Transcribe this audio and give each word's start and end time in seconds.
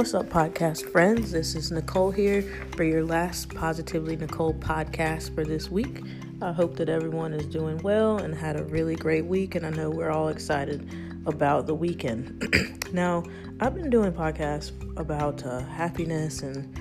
What's 0.00 0.14
up, 0.14 0.30
podcast 0.30 0.90
friends? 0.90 1.30
This 1.30 1.54
is 1.54 1.70
Nicole 1.70 2.10
here 2.10 2.40
for 2.74 2.84
your 2.84 3.04
last 3.04 3.54
Positively 3.54 4.16
Nicole 4.16 4.54
podcast 4.54 5.34
for 5.34 5.44
this 5.44 5.70
week. 5.70 6.00
I 6.40 6.52
hope 6.52 6.76
that 6.76 6.88
everyone 6.88 7.34
is 7.34 7.44
doing 7.44 7.76
well 7.82 8.16
and 8.16 8.34
had 8.34 8.58
a 8.58 8.64
really 8.64 8.96
great 8.96 9.26
week, 9.26 9.56
and 9.56 9.66
I 9.66 9.68
know 9.68 9.90
we're 9.90 10.08
all 10.08 10.28
excited 10.28 10.88
about 11.26 11.66
the 11.66 11.74
weekend. 11.74 12.82
now, 12.94 13.24
I've 13.60 13.74
been 13.74 13.90
doing 13.90 14.10
podcasts 14.10 14.72
about 14.98 15.44
uh, 15.44 15.60
happiness 15.66 16.40
and 16.40 16.74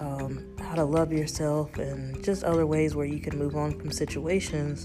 um, 0.00 0.44
how 0.58 0.74
to 0.74 0.84
love 0.84 1.12
yourself 1.12 1.78
and 1.78 2.20
just 2.24 2.42
other 2.42 2.66
ways 2.66 2.96
where 2.96 3.06
you 3.06 3.20
can 3.20 3.38
move 3.38 3.54
on 3.54 3.78
from 3.78 3.92
situations. 3.92 4.84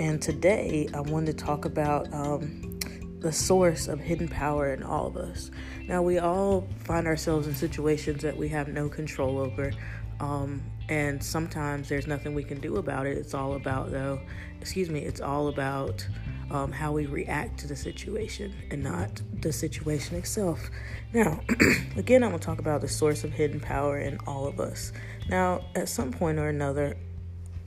And 0.00 0.20
today, 0.20 0.88
I 0.92 1.00
wanted 1.00 1.38
to 1.38 1.44
talk 1.44 1.64
about. 1.64 2.12
Um, 2.12 2.79
the 3.20 3.32
source 3.32 3.86
of 3.88 4.00
hidden 4.00 4.28
power 4.28 4.72
in 4.72 4.82
all 4.82 5.06
of 5.06 5.16
us. 5.16 5.50
Now, 5.86 6.02
we 6.02 6.18
all 6.18 6.66
find 6.84 7.06
ourselves 7.06 7.46
in 7.46 7.54
situations 7.54 8.22
that 8.22 8.36
we 8.36 8.48
have 8.48 8.68
no 8.68 8.88
control 8.88 9.38
over, 9.38 9.72
um, 10.20 10.62
and 10.88 11.22
sometimes 11.22 11.88
there's 11.88 12.06
nothing 12.06 12.34
we 12.34 12.44
can 12.44 12.60
do 12.60 12.76
about 12.76 13.06
it. 13.06 13.16
It's 13.16 13.34
all 13.34 13.54
about, 13.54 13.90
though, 13.90 14.20
excuse 14.60 14.90
me, 14.90 15.00
it's 15.00 15.20
all 15.20 15.48
about 15.48 16.06
um, 16.50 16.72
how 16.72 16.92
we 16.92 17.06
react 17.06 17.58
to 17.60 17.68
the 17.68 17.76
situation 17.76 18.52
and 18.70 18.82
not 18.82 19.22
the 19.40 19.52
situation 19.52 20.16
itself. 20.16 20.68
Now, 21.12 21.40
again, 21.96 22.24
I'm 22.24 22.32
to 22.32 22.38
talk 22.38 22.58
about 22.58 22.80
the 22.80 22.88
source 22.88 23.24
of 23.24 23.32
hidden 23.32 23.60
power 23.60 23.98
in 23.98 24.18
all 24.26 24.46
of 24.46 24.60
us. 24.60 24.92
Now, 25.28 25.64
at 25.74 25.88
some 25.88 26.10
point 26.10 26.38
or 26.38 26.48
another, 26.48 26.96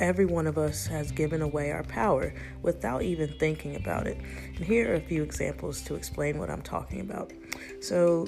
every 0.03 0.25
one 0.25 0.47
of 0.47 0.57
us 0.57 0.85
has 0.85 1.11
given 1.13 1.41
away 1.41 1.71
our 1.71 1.83
power 1.83 2.33
without 2.61 3.01
even 3.03 3.33
thinking 3.39 3.77
about 3.77 4.05
it. 4.05 4.17
And 4.57 4.65
here 4.65 4.91
are 4.91 4.95
a 4.95 5.01
few 5.01 5.23
examples 5.23 5.81
to 5.83 5.95
explain 5.95 6.37
what 6.37 6.49
I'm 6.49 6.61
talking 6.61 6.99
about. 6.99 7.31
So, 7.79 8.27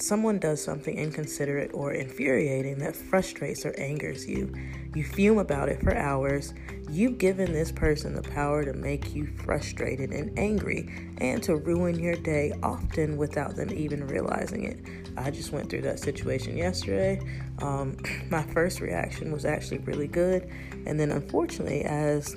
someone 0.00 0.38
does 0.38 0.62
something 0.62 0.96
inconsiderate 0.96 1.70
or 1.74 1.92
infuriating 1.92 2.78
that 2.78 2.96
frustrates 2.96 3.64
or 3.64 3.74
angers 3.78 4.28
you. 4.28 4.52
You 4.94 5.04
fume 5.04 5.38
about 5.38 5.68
it 5.68 5.80
for 5.80 5.96
hours. 5.96 6.54
You've 6.90 7.18
given 7.18 7.52
this 7.52 7.72
person 7.72 8.14
the 8.14 8.22
power 8.22 8.64
to 8.64 8.72
make 8.72 9.14
you 9.14 9.26
frustrated 9.26 10.10
and 10.10 10.38
angry 10.38 11.14
and 11.18 11.42
to 11.44 11.56
ruin 11.56 11.98
your 11.98 12.14
day, 12.14 12.52
often 12.62 13.16
without 13.16 13.56
them 13.56 13.72
even 13.72 14.06
realizing 14.06 14.64
it. 14.64 14.78
I 15.16 15.30
just 15.30 15.52
went 15.52 15.70
through 15.70 15.82
that 15.82 15.98
situation 15.98 16.56
yesterday. 16.56 17.20
Um, 17.60 17.96
my 18.30 18.42
first 18.42 18.80
reaction 18.80 19.32
was 19.32 19.44
actually 19.44 19.78
really 19.78 20.08
good. 20.08 20.48
And 20.86 20.98
then, 20.98 21.10
unfortunately, 21.10 21.84
as 21.84 22.36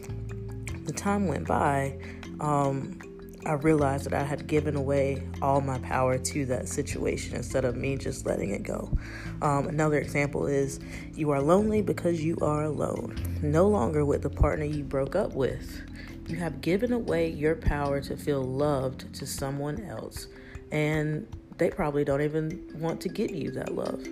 the 0.86 0.94
time 0.94 1.28
went 1.28 1.48
by, 1.48 1.98
um, 2.40 3.00
I 3.46 3.54
realized 3.54 4.06
that 4.06 4.14
I 4.14 4.24
had 4.24 4.48
given 4.48 4.76
away 4.76 5.24
all 5.42 5.62
my 5.62 5.78
power 5.80 6.18
to 6.18 6.46
that 6.48 6.68
situation 6.68 7.36
instead 7.36 7.66
of 7.66 7.76
me 7.76 7.96
just 7.96 8.26
letting 8.26 8.50
it 8.50 8.64
go. 8.64 8.92
Um, 9.42 9.68
another 9.68 9.98
example 10.00 10.48
is 10.48 10.80
you 11.14 11.32
are 11.32 11.42
lonely 11.42 11.82
because 11.82 12.24
you 12.24 12.38
are 12.42 12.64
alone, 12.64 13.16
no 13.42 13.68
longer 13.68 14.04
with 14.04 14.22
the 14.22 14.30
partner 14.30 14.66
you 14.66 14.84
broke 14.84 15.16
up 15.16 15.34
with. 15.34 15.82
You 16.28 16.36
have 16.38 16.60
given 16.62 16.92
away 16.92 17.30
your 17.30 17.56
power 17.56 18.02
to 18.02 18.18
feel 18.18 18.42
loved 18.42 19.14
to 19.16 19.26
someone 19.26 19.82
else, 19.86 20.28
and 20.72 21.26
they 21.58 21.70
probably 21.70 22.04
don't 22.04 22.22
even 22.22 22.70
want 22.76 23.00
to 23.02 23.10
give 23.10 23.32
you 23.32 23.52
that 23.52 23.74
love. 23.74 24.06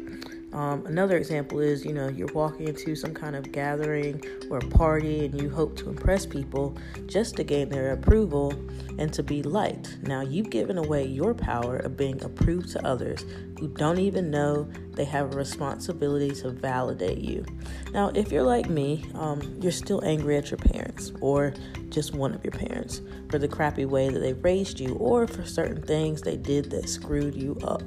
Um, 0.55 0.85
another 0.85 1.17
example 1.17 1.59
is, 1.59 1.83
you 1.83 1.91
know, 1.91 2.07
you're 2.07 2.31
walking 2.33 2.69
into 2.69 2.95
some 2.95 3.13
kind 3.13 3.35
of 3.35 3.51
gathering 3.51 4.23
or 4.49 4.59
party 4.59 5.25
and 5.25 5.39
you 5.39 5.49
hope 5.49 5.75
to 5.77 5.89
impress 5.89 6.25
people 6.25 6.77
just 7.07 7.35
to 7.35 7.43
gain 7.43 7.67
their 7.67 7.91
approval 7.91 8.53
and 8.97 9.11
to 9.13 9.21
be 9.21 9.43
liked. 9.43 9.97
Now, 10.03 10.21
you've 10.21 10.49
given 10.49 10.77
away 10.77 11.05
your 11.05 11.33
power 11.33 11.75
of 11.75 11.97
being 11.97 12.23
approved 12.23 12.69
to 12.69 12.87
others 12.87 13.25
who 13.59 13.67
don't 13.67 13.99
even 13.99 14.31
know 14.31 14.69
they 14.93 15.03
have 15.03 15.33
a 15.33 15.37
responsibility 15.37 16.31
to 16.31 16.51
validate 16.51 17.17
you. 17.17 17.45
Now, 17.91 18.11
if 18.15 18.31
you're 18.31 18.43
like 18.43 18.69
me, 18.69 19.03
um, 19.13 19.57
you're 19.61 19.73
still 19.73 20.03
angry 20.05 20.37
at 20.37 20.51
your 20.51 20.57
parents 20.57 21.11
or 21.19 21.53
just 21.89 22.13
one 22.13 22.33
of 22.33 22.43
your 22.43 22.51
parents 22.51 23.01
for 23.29 23.39
the 23.39 23.47
crappy 23.47 23.85
way 23.85 24.09
that 24.09 24.19
they 24.19 24.33
raised 24.33 24.79
you 24.79 24.95
or 24.95 25.27
for 25.27 25.45
certain 25.45 25.81
things 25.81 26.21
they 26.21 26.37
did 26.37 26.69
that 26.71 26.87
screwed 26.87 27.35
you 27.35 27.57
up. 27.63 27.83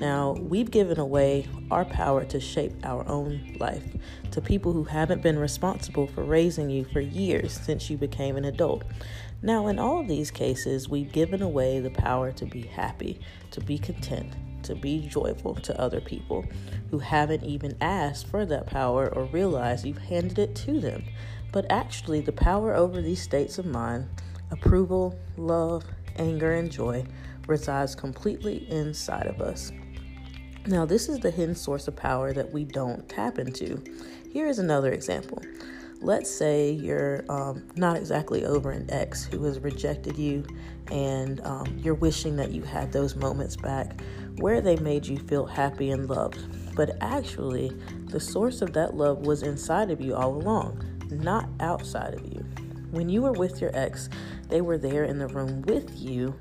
Now, 0.00 0.32
we've 0.32 0.70
given 0.70 0.98
away 0.98 1.46
our 1.70 1.84
power 1.84 2.03
to 2.04 2.40
shape 2.40 2.72
our 2.84 3.06
own 3.08 3.56
life 3.58 3.84
to 4.30 4.40
people 4.40 4.72
who 4.72 4.84
haven't 4.84 5.22
been 5.22 5.38
responsible 5.38 6.06
for 6.06 6.22
raising 6.22 6.70
you 6.70 6.84
for 6.84 7.00
years 7.00 7.52
since 7.52 7.88
you 7.88 7.96
became 7.96 8.36
an 8.36 8.44
adult. 8.44 8.82
Now, 9.42 9.66
in 9.66 9.78
all 9.78 10.00
of 10.00 10.08
these 10.08 10.30
cases, 10.30 10.88
we've 10.88 11.12
given 11.12 11.42
away 11.42 11.80
the 11.80 11.90
power 11.90 12.32
to 12.32 12.46
be 12.46 12.62
happy, 12.62 13.20
to 13.50 13.60
be 13.60 13.78
content, 13.78 14.32
to 14.64 14.74
be 14.74 15.06
joyful 15.06 15.54
to 15.56 15.80
other 15.80 16.00
people 16.00 16.44
who 16.90 16.98
haven't 16.98 17.44
even 17.44 17.76
asked 17.80 18.26
for 18.26 18.46
that 18.46 18.66
power 18.66 19.12
or 19.14 19.24
realized 19.24 19.84
you've 19.84 19.98
handed 19.98 20.38
it 20.38 20.54
to 20.56 20.80
them. 20.80 21.04
But 21.52 21.70
actually, 21.70 22.20
the 22.20 22.32
power 22.32 22.74
over 22.74 23.00
these 23.00 23.22
states 23.22 23.58
of 23.58 23.66
mind 23.66 24.08
approval, 24.50 25.18
love, 25.36 25.84
anger, 26.16 26.52
and 26.54 26.70
joy 26.70 27.04
resides 27.46 27.94
completely 27.94 28.68
inside 28.70 29.26
of 29.26 29.40
us. 29.40 29.72
Now, 30.66 30.86
this 30.86 31.10
is 31.10 31.18
the 31.18 31.30
hidden 31.30 31.54
source 31.54 31.88
of 31.88 31.96
power 31.96 32.32
that 32.32 32.50
we 32.50 32.64
don't 32.64 33.06
tap 33.06 33.38
into. 33.38 33.84
Here 34.32 34.46
is 34.46 34.58
another 34.58 34.92
example. 34.92 35.42
Let's 36.00 36.30
say 36.30 36.70
you're 36.70 37.22
um, 37.28 37.66
not 37.76 37.98
exactly 37.98 38.46
over 38.46 38.70
an 38.70 38.86
ex 38.88 39.24
who 39.24 39.44
has 39.44 39.58
rejected 39.60 40.16
you, 40.16 40.46
and 40.90 41.44
um, 41.46 41.78
you're 41.78 41.94
wishing 41.94 42.36
that 42.36 42.50
you 42.50 42.62
had 42.62 42.92
those 42.92 43.14
moments 43.14 43.56
back 43.56 44.00
where 44.38 44.62
they 44.62 44.76
made 44.76 45.06
you 45.06 45.18
feel 45.18 45.44
happy 45.44 45.90
and 45.90 46.08
loved. 46.08 46.74
But 46.74 46.96
actually, 47.02 47.70
the 48.06 48.20
source 48.20 48.62
of 48.62 48.72
that 48.72 48.94
love 48.94 49.26
was 49.26 49.42
inside 49.42 49.90
of 49.90 50.00
you 50.00 50.14
all 50.14 50.34
along, 50.34 50.82
not 51.10 51.46
outside 51.60 52.14
of 52.14 52.24
you. 52.24 52.42
When 52.90 53.10
you 53.10 53.20
were 53.20 53.32
with 53.32 53.60
your 53.60 53.70
ex, 53.74 54.08
they 54.48 54.62
were 54.62 54.78
there 54.78 55.04
in 55.04 55.18
the 55.18 55.28
room 55.28 55.60
with 55.62 55.94
you, 55.98 56.34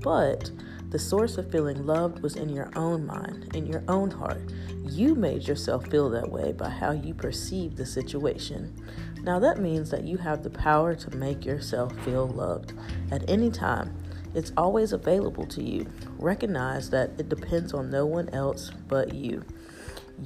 but 0.00 0.50
the 0.90 0.98
source 0.98 1.38
of 1.38 1.50
feeling 1.52 1.86
loved 1.86 2.20
was 2.20 2.34
in 2.34 2.48
your 2.48 2.68
own 2.74 3.06
mind, 3.06 3.54
in 3.54 3.64
your 3.64 3.84
own 3.86 4.10
heart. 4.10 4.42
You 4.84 5.14
made 5.14 5.46
yourself 5.46 5.86
feel 5.86 6.10
that 6.10 6.30
way 6.30 6.52
by 6.52 6.68
how 6.68 6.90
you 6.90 7.14
perceived 7.14 7.76
the 7.76 7.86
situation. 7.86 8.74
Now, 9.22 9.38
that 9.38 9.60
means 9.60 9.90
that 9.90 10.04
you 10.04 10.18
have 10.18 10.42
the 10.42 10.50
power 10.50 10.96
to 10.96 11.16
make 11.16 11.44
yourself 11.44 11.96
feel 12.04 12.26
loved 12.26 12.72
at 13.12 13.28
any 13.30 13.50
time. 13.50 13.94
It's 14.34 14.52
always 14.56 14.92
available 14.92 15.46
to 15.46 15.62
you. 15.62 15.86
Recognize 16.18 16.90
that 16.90 17.10
it 17.18 17.28
depends 17.28 17.72
on 17.72 17.90
no 17.90 18.04
one 18.06 18.28
else 18.30 18.72
but 18.88 19.14
you. 19.14 19.44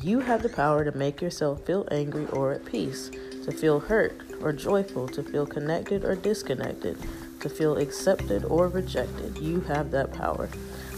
You 0.01 0.21
have 0.21 0.43
the 0.43 0.49
power 0.49 0.85
to 0.85 0.97
make 0.97 1.21
yourself 1.21 1.65
feel 1.67 1.87
angry 1.91 2.27
or 2.29 2.53
at 2.53 2.65
peace, 2.65 3.11
to 3.45 3.53
feel 3.53 3.81
hurt 3.81 4.21
or 4.41 4.53
joyful, 4.53 5.09
to 5.09 5.23
feel 5.23 5.47
connected 5.47 6.05
or 6.05 6.17
disconnected, 6.17 6.99
to 7.45 7.51
feel 7.51 7.77
accepted 7.77 8.43
or 8.47 8.69
rejected. 8.69 9.37
You 9.37 9.61
have 9.61 9.91
that 9.91 10.15
power. 10.15 10.49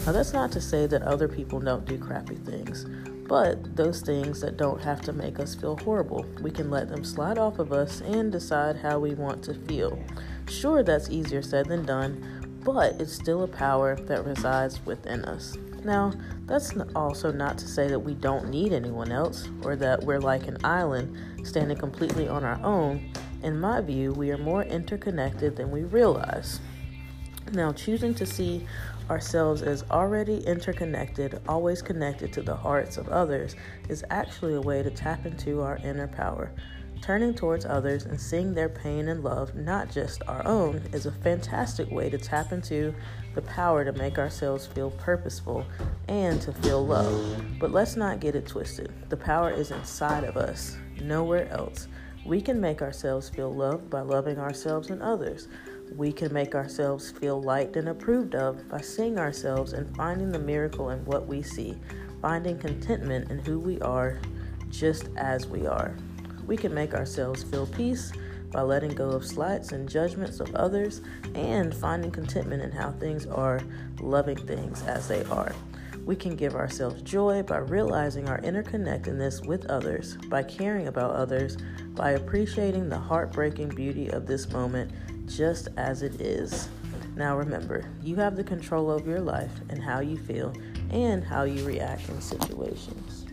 Now, 0.05 0.13
that's 0.13 0.31
not 0.31 0.49
to 0.53 0.61
say 0.61 0.87
that 0.87 1.01
other 1.01 1.27
people 1.27 1.59
don't 1.59 1.83
do 1.85 1.97
crappy 1.97 2.35
things, 2.35 2.85
but 3.27 3.75
those 3.75 3.99
things 3.99 4.39
that 4.39 4.55
don't 4.55 4.81
have 4.81 5.01
to 5.01 5.13
make 5.13 5.39
us 5.39 5.53
feel 5.53 5.75
horrible. 5.75 6.25
We 6.41 6.51
can 6.51 6.71
let 6.71 6.87
them 6.87 7.03
slide 7.03 7.37
off 7.37 7.59
of 7.59 7.73
us 7.73 7.99
and 7.99 8.31
decide 8.31 8.77
how 8.77 8.97
we 8.97 9.13
want 9.13 9.43
to 9.43 9.55
feel. 9.55 10.01
Sure, 10.47 10.83
that's 10.83 11.09
easier 11.09 11.41
said 11.41 11.65
than 11.65 11.85
done, 11.85 12.61
but 12.63 12.93
it's 13.01 13.11
still 13.11 13.43
a 13.43 13.47
power 13.47 13.97
that 13.97 14.23
resides 14.23 14.85
within 14.85 15.25
us. 15.25 15.57
Now, 15.83 16.13
that's 16.45 16.73
also 16.95 17.29
not 17.29 17.57
to 17.57 17.67
say 17.67 17.89
that 17.89 17.99
we 17.99 18.13
don't 18.13 18.49
need 18.49 18.71
anyone 18.71 19.11
else 19.11 19.49
or 19.63 19.75
that 19.75 20.01
we're 20.01 20.21
like 20.21 20.47
an 20.47 20.57
island 20.63 21.45
standing 21.45 21.77
completely 21.77 22.29
on 22.29 22.45
our 22.45 22.59
own 22.63 23.11
in 23.43 23.59
my 23.59 23.81
view, 23.81 24.13
we 24.13 24.31
are 24.31 24.37
more 24.37 24.63
interconnected 24.63 25.55
than 25.55 25.71
we 25.71 25.83
realize. 25.83 26.59
Now, 27.53 27.71
choosing 27.71 28.13
to 28.15 28.25
see 28.25 28.65
ourselves 29.09 29.61
as 29.61 29.83
already 29.89 30.39
interconnected, 30.39 31.39
always 31.47 31.81
connected 31.81 32.33
to 32.33 32.41
the 32.41 32.55
hearts 32.55 32.97
of 32.97 33.07
others, 33.09 33.55
is 33.87 34.03
actually 34.09 34.55
a 34.55 34.61
way 34.61 34.83
to 34.83 34.89
tap 34.89 35.25
into 35.25 35.61
our 35.61 35.77
inner 35.77 36.07
power. 36.07 36.51
Turning 37.01 37.33
towards 37.33 37.63
others 37.63 38.05
and 38.05 38.19
seeing 38.19 38.53
their 38.53 38.69
pain 38.69 39.07
and 39.07 39.23
love, 39.23 39.55
not 39.55 39.89
just 39.89 40.23
our 40.27 40.45
own, 40.45 40.81
is 40.91 41.05
a 41.05 41.11
fantastic 41.11 41.89
way 41.91 42.09
to 42.09 42.17
tap 42.17 42.51
into 42.51 42.93
the 43.35 43.41
power 43.43 43.85
to 43.85 43.93
make 43.93 44.17
ourselves 44.17 44.65
feel 44.65 44.91
purposeful 44.91 45.63
and 46.07 46.41
to 46.41 46.51
feel 46.51 46.85
love. 46.85 47.41
But 47.59 47.71
let's 47.71 47.95
not 47.95 48.19
get 48.19 48.35
it 48.35 48.47
twisted. 48.47 48.91
The 49.09 49.17
power 49.17 49.51
is 49.51 49.71
inside 49.71 50.23
of 50.23 50.37
us, 50.37 50.75
nowhere 50.99 51.47
else. 51.49 51.87
We 52.27 52.41
can 52.41 52.59
make 52.59 52.81
ourselves 52.81 53.29
feel 53.29 53.53
loved 53.53 53.89
by 53.89 54.01
loving 54.01 54.37
ourselves 54.37 54.89
and 54.89 55.01
others. 55.01 55.47
We 55.95 56.11
can 56.11 56.33
make 56.33 56.55
ourselves 56.55 57.09
feel 57.09 57.41
liked 57.41 57.77
and 57.77 57.87
approved 57.87 58.35
of 58.35 58.67
by 58.67 58.81
seeing 58.81 59.17
ourselves 59.17 59.71
and 59.71 59.95
finding 59.95 60.33
the 60.33 60.39
miracle 60.39 60.89
in 60.89 61.05
what 61.05 61.25
we 61.25 61.41
see, 61.41 61.77
finding 62.21 62.59
contentment 62.59 63.31
in 63.31 63.39
who 63.39 63.61
we 63.61 63.79
are 63.79 64.19
just 64.69 65.07
as 65.15 65.47
we 65.47 65.67
are. 65.67 65.95
We 66.45 66.57
can 66.57 66.73
make 66.73 66.93
ourselves 66.93 67.43
feel 67.43 67.65
peace 67.65 68.11
by 68.51 68.61
letting 68.61 68.93
go 68.93 69.07
of 69.11 69.25
slights 69.25 69.71
and 69.71 69.87
judgments 69.87 70.41
of 70.41 70.53
others 70.53 70.99
and 71.33 71.73
finding 71.73 72.11
contentment 72.11 72.61
in 72.61 72.73
how 72.73 72.91
things 72.91 73.25
are, 73.25 73.61
loving 74.01 74.37
things 74.37 74.83
as 74.83 75.07
they 75.07 75.23
are. 75.25 75.53
We 76.07 76.15
can 76.15 76.37
give 76.37 76.55
ourselves 76.55 77.01
joy 77.01 77.43
by 77.43 77.57
realizing 77.57 78.29
our 78.29 78.39
interconnectedness 78.39 79.45
with 79.45 79.65
others, 79.65 80.15
by 80.29 80.41
caring 80.41 80.87
about 80.87 81.11
others, 81.11 81.57
by 81.95 82.11
appreciating 82.11 82.87
the 82.87 82.97
heartbreaking 82.97 83.69
beauty 83.75 84.07
of 84.11 84.25
this 84.25 84.49
moment 84.49 84.89
just 85.25 85.67
as 85.75 86.03
it 86.03 86.21
is. 86.21 86.69
Now 87.17 87.37
remember, 87.37 87.91
you 88.01 88.15
have 88.15 88.37
the 88.37 88.43
control 88.45 88.89
over 88.89 89.09
your 89.09 89.19
life 89.19 89.51
and 89.67 89.83
how 89.83 89.99
you 89.99 90.15
feel 90.15 90.53
and 90.91 91.25
how 91.25 91.43
you 91.43 91.65
react 91.65 92.07
in 92.07 92.21
situations. 92.21 93.26